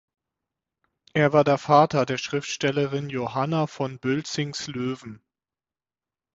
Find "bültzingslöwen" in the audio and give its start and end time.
3.99-5.21